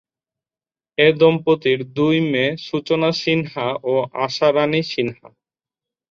এ 0.97 1.07
দম্পতির 1.19 1.79
দুই 1.95 2.17
মেয়ে 2.31 2.51
সূচনা 2.67 3.09
সিনহা 3.21 3.67
ও 3.83 3.93
আশা 4.25 4.47
রানী 4.55 4.81
সিনহা। 4.91 5.27